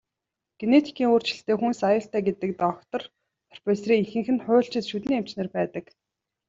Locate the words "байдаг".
5.55-5.85